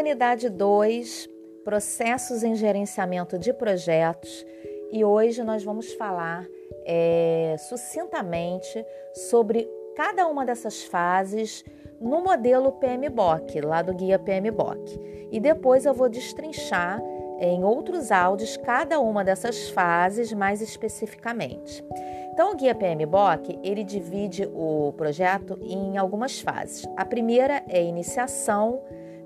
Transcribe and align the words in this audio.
Unidade 0.00 0.48
2, 0.48 1.28
processos 1.62 2.42
em 2.42 2.54
gerenciamento 2.54 3.38
de 3.38 3.52
projetos. 3.52 4.46
E 4.90 5.04
hoje 5.04 5.44
nós 5.44 5.62
vamos 5.62 5.92
falar 5.92 6.46
é, 6.86 7.54
sucintamente 7.58 8.82
sobre 9.12 9.68
cada 9.94 10.26
uma 10.26 10.46
dessas 10.46 10.82
fases 10.84 11.62
no 12.00 12.22
modelo 12.22 12.72
PMBOK, 12.72 13.60
lá 13.60 13.82
do 13.82 13.92
guia 13.92 14.18
PMBOK. 14.18 15.28
E 15.30 15.38
depois 15.38 15.84
eu 15.84 15.92
vou 15.92 16.08
destrinchar 16.08 16.98
em 17.38 17.62
outros 17.62 18.10
áudios 18.10 18.56
cada 18.56 18.98
uma 18.98 19.22
dessas 19.22 19.68
fases 19.68 20.32
mais 20.32 20.62
especificamente. 20.62 21.84
Então, 22.32 22.52
o 22.52 22.56
guia 22.56 22.74
PMBOK, 22.74 23.58
ele 23.62 23.84
divide 23.84 24.48
o 24.54 24.94
projeto 24.96 25.58
em 25.60 25.98
algumas 25.98 26.40
fases. 26.40 26.88
A 26.96 27.04
primeira 27.04 27.62
é 27.68 27.82
iniciação, 27.82 28.80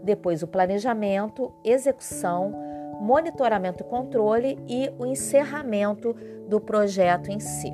depois 0.05 0.43
o 0.43 0.47
planejamento, 0.47 1.53
execução, 1.65 2.53
monitoramento 3.01 3.83
e 3.83 3.87
controle 3.87 4.59
e 4.69 4.91
o 4.99 5.07
encerramento 5.07 6.15
do 6.49 6.61
projeto 6.61 7.31
em 7.31 7.41
si. 7.41 7.73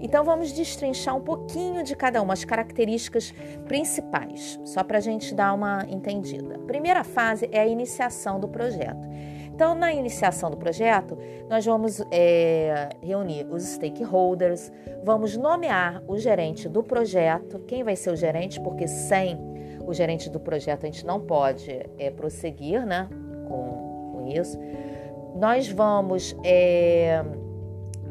Então 0.00 0.24
vamos 0.24 0.52
destrinchar 0.52 1.16
um 1.16 1.20
pouquinho 1.20 1.82
de 1.82 1.94
cada 1.94 2.20
uma, 2.20 2.34
as 2.34 2.44
características 2.44 3.32
principais, 3.66 4.60
só 4.64 4.82
para 4.82 4.98
a 4.98 5.00
gente 5.00 5.34
dar 5.34 5.54
uma 5.54 5.86
entendida. 5.88 6.56
A 6.56 6.66
primeira 6.66 7.02
fase 7.02 7.48
é 7.50 7.60
a 7.60 7.66
iniciação 7.66 8.38
do 8.38 8.48
projeto. 8.48 9.08
Então, 9.54 9.72
na 9.72 9.92
iniciação 9.92 10.50
do 10.50 10.56
projeto, 10.56 11.16
nós 11.48 11.64
vamos 11.64 12.02
é, 12.10 12.88
reunir 13.00 13.46
os 13.48 13.62
stakeholders, 13.62 14.72
vamos 15.04 15.36
nomear 15.36 16.02
o 16.08 16.18
gerente 16.18 16.68
do 16.68 16.82
projeto, 16.82 17.60
quem 17.60 17.84
vai 17.84 17.94
ser 17.94 18.10
o 18.10 18.16
gerente, 18.16 18.60
porque 18.60 18.88
sem 18.88 19.38
o 19.86 19.94
gerente 19.94 20.28
do 20.28 20.40
projeto, 20.40 20.82
a 20.82 20.86
gente 20.86 21.06
não 21.06 21.20
pode 21.20 21.70
é, 21.98 22.10
prosseguir 22.10 22.84
né, 22.84 23.08
com, 23.46 24.10
com 24.12 24.26
isso. 24.26 24.58
Nós 25.36 25.68
vamos 25.68 26.36
é, 26.44 27.24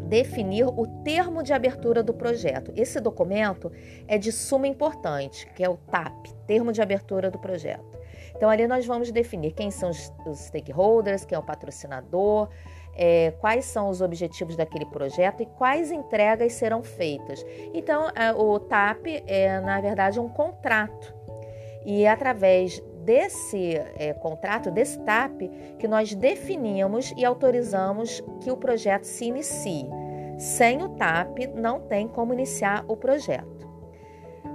definir 0.08 0.66
o 0.66 0.88
termo 1.04 1.44
de 1.44 1.52
abertura 1.52 2.02
do 2.02 2.14
projeto. 2.14 2.72
Esse 2.74 3.02
documento 3.02 3.70
é 4.08 4.18
de 4.18 4.32
suma 4.32 4.66
importância, 4.66 5.50
que 5.50 5.62
é 5.62 5.68
o 5.68 5.76
TAP, 5.76 6.28
termo 6.48 6.72
de 6.72 6.82
abertura 6.82 7.30
do 7.30 7.38
projeto. 7.38 8.03
Então, 8.44 8.52
ali 8.52 8.68
nós 8.68 8.86
vamos 8.86 9.10
definir 9.10 9.54
quem 9.54 9.72
são 9.72 9.90
os, 9.90 10.12
stakeholders, 10.36 11.24
quem 11.24 11.34
é 11.34 11.40
o 11.40 11.42
patrocinador, 11.42 12.50
é, 12.94 13.32
quais 13.40 13.64
são 13.64 13.88
os 13.88 14.02
objetivos 14.02 14.58
daquele 14.58 14.86
projeto 14.86 15.42
e 15.42 15.46
quais 15.46 15.92
entregas 15.92 16.52
serão 16.52 16.84
feitas. 16.84 17.42
Então, 17.74 18.10
é, 18.14 18.34
o 18.34 18.60
TAP 18.60 19.06
é, 19.26 19.62
na 19.62 19.80
verdade, 19.80 20.20
um 20.20 20.28
contrato 20.28 21.16
e 21.86 22.04
é 22.04 22.10
através 22.10 22.84
desse 23.06 23.76
é, 23.98 24.12
contrato, 24.12 24.70
desse 24.70 25.00
TAP, 25.00 25.44
que 25.80 25.88
nós 25.88 26.14
definimos 26.14 27.14
e 27.16 27.24
autorizamos 27.24 28.22
que 28.42 28.52
o 28.52 28.58
projeto 28.58 29.06
se 29.06 29.24
inicie. 29.24 29.88
Sem 30.38 30.84
o 30.84 30.90
TAP, 30.90 31.48
não 31.56 31.80
tem 31.80 32.10
como 32.10 32.34
iniciar 32.34 32.84
o 32.90 32.98
projeto. 32.98 33.63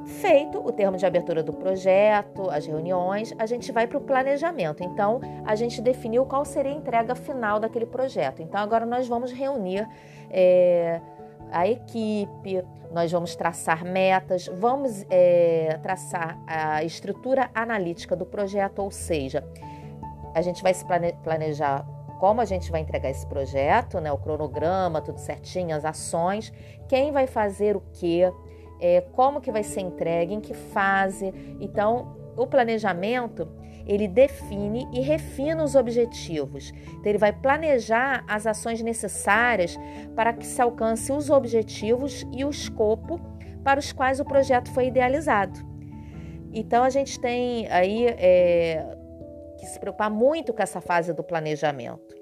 Feito 0.09 0.59
o 0.59 0.73
termo 0.73 0.97
de 0.97 1.05
abertura 1.05 1.43
do 1.43 1.53
projeto, 1.53 2.49
as 2.51 2.67
reuniões, 2.67 3.35
a 3.39 3.45
gente 3.45 3.71
vai 3.71 3.87
para 3.87 3.99
o 3.99 4.01
planejamento. 4.01 4.83
Então, 4.83 5.21
a 5.45 5.55
gente 5.55 5.83
definiu 5.83 6.25
qual 6.25 6.47
seria 6.47 6.73
a 6.73 6.75
entrega 6.75 7.15
final 7.15 7.61
daquele 7.61 7.85
projeto. 7.85 8.41
Então, 8.41 8.59
agora 8.59 8.87
nós 8.87 9.07
vamos 9.07 9.31
reunir. 9.31 9.87
É, 10.31 11.01
a 11.51 11.67
equipe, 11.67 12.63
nós 12.91 13.11
vamos 13.11 13.35
traçar 13.35 13.85
metas, 13.85 14.47
vamos 14.49 15.05
é, 15.09 15.79
traçar 15.83 16.39
a 16.47 16.85
estrutura 16.85 17.51
analítica 17.55 18.15
do 18.15 18.27
projeto, 18.27 18.81
ou 18.81 18.91
seja, 18.91 19.43
a 20.35 20.43
gente 20.43 20.63
vai 20.63 20.75
se 20.75 20.85
planejar 21.23 21.87
como 22.19 22.41
a 22.41 22.45
gente 22.45 22.71
vai 22.71 22.81
entregar 22.81 23.11
esse 23.11 23.27
projeto, 23.27 24.01
né, 24.01 24.11
o 24.11 24.19
cronograma, 24.19 25.01
tudo 25.01 25.19
certinho, 25.19 25.75
as 25.75 25.85
ações, 25.85 26.53
quem 26.89 27.13
vai 27.13 27.27
fazer 27.27 27.77
o 27.77 27.83
quê, 27.93 28.31
é, 28.81 29.01
como 29.01 29.41
que 29.41 29.51
vai 29.51 29.63
ser 29.63 29.81
entregue, 29.81 30.35
em 30.35 30.41
que 30.41 30.55
fase. 30.55 31.33
Então, 31.61 32.17
o 32.37 32.47
planejamento 32.47 33.49
ele 33.87 34.07
define 34.07 34.87
e 34.93 35.01
refina 35.01 35.65
os 35.65 35.75
objetivos. 35.75 36.73
Então, 36.91 37.07
ele 37.07 37.19
vai 37.19 37.33
planejar 37.33 38.23
as 38.29 38.47
ações 38.47 38.83
necessárias 38.83 39.79
para 40.15 40.33
que 40.33 40.47
se 40.47 40.61
alcance 40.61 41.11
os 41.11 41.31
objetivos 41.31 42.27
e 42.33 42.45
o 42.45 42.51
escopo 42.51 43.19
para 43.65 43.81
os 43.81 43.93
quais 43.93 44.21
o 44.21 44.25
projeto 44.25 44.71
foi 44.73 44.87
idealizado. 44.87 45.59
Então, 46.53 46.85
a 46.85 46.91
gente 46.91 47.19
tem 47.19 47.67
aí 47.69 48.07
é, 48.07 48.85
que 49.59 49.67
se 49.67 49.79
preocupar 49.81 50.11
muito 50.11 50.53
com 50.53 50.63
essa 50.63 50.81
fase 50.81 51.13
do 51.13 51.23
planejamento, 51.23 52.15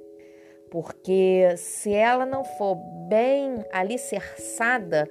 porque 0.71 1.55
se 1.57 1.93
ela 1.93 2.25
não 2.25 2.45
for 2.45 2.77
bem 3.09 3.65
alicerçada, 3.73 5.09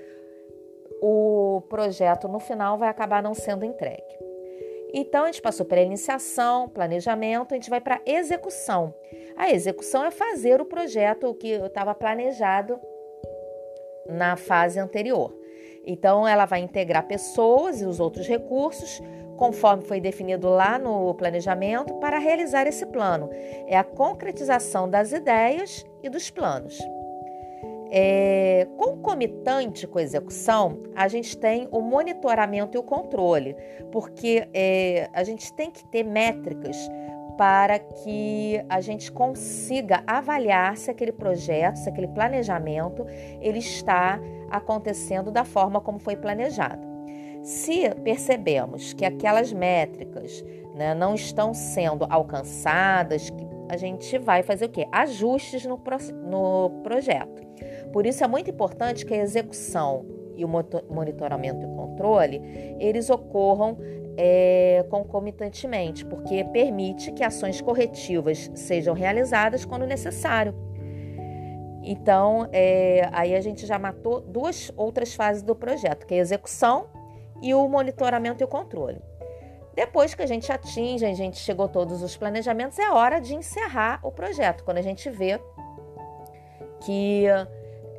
o 1.01 1.61
projeto 1.69 2.27
no 2.27 2.39
final 2.39 2.77
vai 2.77 2.89
acabar 2.89 3.21
não 3.21 3.33
sendo 3.33 3.65
entregue. 3.65 4.25
Então, 4.93 5.23
a 5.23 5.25
gente 5.27 5.41
passou 5.41 5.65
pela 5.65 5.81
iniciação, 5.81 6.69
planejamento, 6.69 7.53
a 7.53 7.55
gente 7.55 7.69
vai 7.69 7.81
para 7.81 8.01
execução. 8.05 8.93
A 9.35 9.51
execução 9.51 10.05
é 10.05 10.11
fazer 10.11 10.61
o 10.61 10.65
projeto, 10.65 11.33
que 11.33 11.49
estava 11.49 11.93
planejado 11.93 12.79
na 14.07 14.37
fase 14.37 14.79
anterior. 14.79 15.35
Então, 15.85 16.25
ela 16.25 16.45
vai 16.45 16.61
integrar 16.61 17.05
pessoas 17.05 17.81
e 17.81 17.85
os 17.85 17.99
outros 17.99 18.25
recursos, 18.25 19.01
conforme 19.35 19.83
foi 19.83 19.99
definido 19.99 20.47
lá 20.47 20.79
no 20.79 21.13
planejamento, 21.15 21.93
para 21.95 22.17
realizar 22.17 22.65
esse 22.65 22.85
plano. 22.85 23.29
É 23.67 23.77
a 23.77 23.83
concretização 23.83 24.89
das 24.89 25.11
ideias 25.11 25.85
e 26.01 26.09
dos 26.09 26.29
planos. 26.29 26.79
É, 27.97 28.67
concomitante 28.77 29.87
com 29.87 29.99
a 29.99 30.01
execução, 30.01 30.83
a 30.93 31.07
gente 31.07 31.37
tem 31.37 31.69
o 31.71 31.79
monitoramento 31.79 32.75
e 32.75 32.79
o 32.79 32.83
controle, 32.83 33.55
porque 33.89 34.49
é, 34.53 35.09
a 35.13 35.23
gente 35.23 35.53
tem 35.53 35.71
que 35.71 35.85
ter 35.85 36.03
métricas 36.03 36.75
para 37.37 37.79
que 37.79 38.61
a 38.67 38.81
gente 38.81 39.09
consiga 39.09 40.03
avaliar 40.05 40.75
se 40.75 40.91
aquele 40.91 41.13
projeto, 41.13 41.77
se 41.77 41.87
aquele 41.87 42.09
planejamento, 42.09 43.05
ele 43.39 43.59
está 43.59 44.19
acontecendo 44.49 45.31
da 45.31 45.45
forma 45.45 45.79
como 45.79 45.97
foi 45.97 46.17
planejado. 46.17 46.85
Se 47.43 47.89
percebemos 48.03 48.91
que 48.91 49.05
aquelas 49.05 49.53
métricas 49.53 50.43
né, 50.73 50.93
não 50.93 51.15
estão 51.15 51.53
sendo 51.53 52.05
alcançadas, 52.09 53.31
a 53.69 53.77
gente 53.77 54.17
vai 54.17 54.43
fazer 54.43 54.65
o 54.65 54.69
quê? 54.69 54.85
Ajustes 54.91 55.65
no, 55.65 55.79
no 56.23 56.69
projeto. 56.83 57.44
Por 57.95 58.05
isso 58.05 58.25
é 58.25 58.27
muito 58.27 58.49
importante 58.49 59.05
que 59.05 59.13
a 59.13 59.17
execução 59.23 60.05
e 60.35 60.43
o 60.43 60.49
monitoramento 60.49 61.61
e 61.61 61.65
o 61.65 61.69
controle 61.77 62.41
eles 62.77 63.09
ocorram 63.09 63.77
é, 64.17 64.85
concomitantemente, 64.89 66.05
porque 66.05 66.43
permite 66.43 67.13
que 67.13 67.23
ações 67.23 67.61
corretivas 67.61 68.51
sejam 68.53 68.93
realizadas 68.93 69.63
quando 69.63 69.85
necessário. 69.85 70.53
Então, 71.83 72.49
é, 72.51 73.07
aí 73.13 73.33
a 73.33 73.39
gente 73.39 73.65
já 73.65 73.79
matou 73.79 74.19
duas 74.19 74.73
outras 74.75 75.15
fases 75.15 75.41
do 75.41 75.55
projeto, 75.55 76.05
que 76.05 76.15
é 76.15 76.17
a 76.17 76.21
execução 76.21 76.87
e 77.41 77.53
o 77.53 77.65
monitoramento 77.69 78.43
e 78.43 78.45
o 78.45 78.47
controle. 78.49 78.99
Depois 79.73 80.13
que 80.13 80.21
a 80.21 80.27
gente 80.27 80.51
atinge, 80.51 81.05
a 81.05 81.13
gente 81.13 81.37
chegou 81.37 81.67
a 81.67 81.69
todos 81.69 82.03
os 82.03 82.17
planejamentos, 82.17 82.77
é 82.77 82.91
hora 82.91 83.21
de 83.21 83.33
encerrar 83.33 84.01
o 84.03 84.11
projeto, 84.11 84.65
quando 84.65 84.79
a 84.79 84.81
gente 84.81 85.09
vê 85.09 85.39
que 86.81 87.25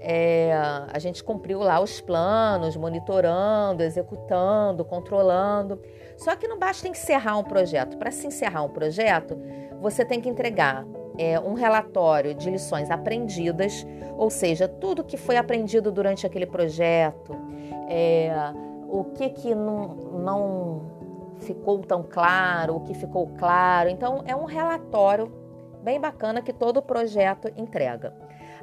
é, 0.08 0.52
a 0.92 1.00
gente 1.00 1.24
cumpriu 1.24 1.58
lá 1.58 1.80
os 1.80 2.00
planos, 2.00 2.76
monitorando, 2.76 3.82
executando, 3.82 4.84
controlando. 4.84 5.82
Só 6.16 6.36
que 6.36 6.46
não 6.46 6.60
basta 6.60 6.86
encerrar 6.86 7.36
um 7.36 7.42
projeto. 7.42 7.96
Para 7.96 8.12
se 8.12 8.24
encerrar 8.24 8.62
um 8.62 8.68
projeto, 8.68 9.36
você 9.80 10.04
tem 10.04 10.20
que 10.20 10.28
entregar 10.28 10.86
é, 11.18 11.40
um 11.40 11.54
relatório 11.54 12.36
de 12.36 12.48
lições 12.48 12.88
aprendidas, 12.88 13.84
ou 14.16 14.30
seja, 14.30 14.68
tudo 14.68 15.02
que 15.02 15.16
foi 15.16 15.36
aprendido 15.36 15.90
durante 15.90 16.24
aquele 16.24 16.46
projeto, 16.46 17.36
é, 17.88 18.30
o 18.88 19.02
que, 19.06 19.30
que 19.30 19.56
não, 19.56 19.88
não 20.22 20.82
ficou 21.40 21.80
tão 21.80 22.04
claro, 22.04 22.76
o 22.76 22.80
que 22.82 22.94
ficou 22.94 23.26
claro. 23.36 23.88
Então, 23.88 24.22
é 24.24 24.36
um 24.36 24.44
relatório 24.44 25.32
bem 25.82 26.00
bacana 26.00 26.40
que 26.40 26.52
todo 26.52 26.80
projeto 26.80 27.50
entrega. 27.56 28.14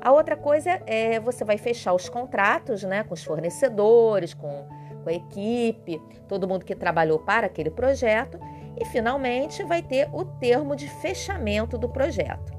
A 0.03 0.11
outra 0.11 0.35
coisa 0.35 0.81
é 0.85 1.17
você 1.17 1.45
vai 1.45 1.57
fechar 1.57 1.93
os 1.93 2.09
contratos 2.09 2.83
né, 2.83 3.05
com 3.05 3.13
os 3.13 3.23
fornecedores, 3.23 4.33
com, 4.33 4.67
com 5.01 5.09
a 5.09 5.13
equipe, 5.13 6.01
todo 6.27 6.45
mundo 6.45 6.65
que 6.65 6.75
trabalhou 6.75 7.19
para 7.19 7.47
aquele 7.47 7.69
projeto 7.69 8.37
e 8.77 8.83
finalmente 8.83 9.63
vai 9.63 9.81
ter 9.81 10.09
o 10.11 10.25
termo 10.25 10.75
de 10.75 10.89
fechamento 10.89 11.77
do 11.77 11.87
projeto. 11.87 12.51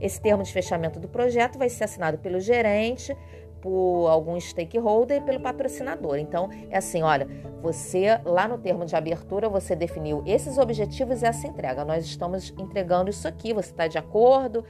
Esse 0.00 0.20
termo 0.20 0.44
de 0.44 0.52
fechamento 0.52 1.00
do 1.00 1.08
projeto 1.08 1.58
vai 1.58 1.68
ser 1.68 1.82
assinado 1.82 2.18
pelo 2.18 2.38
gerente 2.38 3.12
por 3.60 4.06
algum 4.06 4.38
stakeholder 4.38 5.16
e 5.16 5.20
pelo 5.20 5.40
patrocinador. 5.40 6.18
Então, 6.18 6.48
é 6.70 6.78
assim, 6.78 7.02
olha, 7.02 7.26
você 7.60 8.20
lá 8.24 8.46
no 8.46 8.58
termo 8.58 8.84
de 8.84 8.94
abertura 8.94 9.48
você 9.48 9.74
definiu 9.74 10.22
esses 10.24 10.58
objetivos 10.58 11.22
e 11.22 11.26
essa 11.26 11.48
entrega. 11.48 11.84
Nós 11.84 12.04
estamos 12.04 12.54
entregando 12.56 13.10
isso 13.10 13.26
aqui, 13.26 13.52
você 13.52 13.70
está 13.70 13.88
de 13.88 13.98
acordo? 13.98 14.64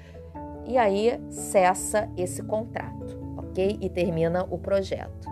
E 0.66 0.78
aí 0.78 1.20
cessa 1.30 2.08
esse 2.16 2.42
contrato, 2.42 3.18
ok? 3.36 3.78
E 3.80 3.88
termina 3.88 4.46
o 4.50 4.58
projeto. 4.58 5.28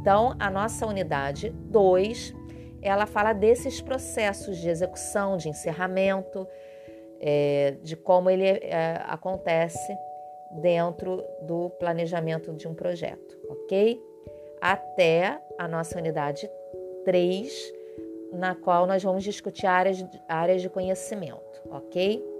Então, 0.00 0.34
a 0.38 0.50
nossa 0.50 0.86
unidade 0.86 1.48
2, 1.50 2.34
ela 2.82 3.06
fala 3.06 3.32
desses 3.32 3.80
processos 3.80 4.58
de 4.58 4.68
execução, 4.68 5.38
de 5.38 5.48
encerramento, 5.48 6.46
é, 7.20 7.76
de 7.82 7.96
como 7.96 8.28
ele 8.28 8.44
é, 8.44 9.00
acontece 9.06 9.96
dentro 10.60 11.24
do 11.40 11.70
planejamento 11.70 12.52
de 12.52 12.68
um 12.68 12.74
projeto, 12.74 13.38
ok? 13.48 13.98
Até 14.60 15.40
a 15.58 15.66
nossa 15.66 15.98
unidade 15.98 16.50
3, 17.04 17.72
na 18.32 18.54
qual 18.54 18.86
nós 18.86 19.02
vamos 19.02 19.24
discutir 19.24 19.66
áreas, 19.66 20.04
áreas 20.28 20.60
de 20.60 20.68
conhecimento, 20.68 21.62
ok? 21.70 22.33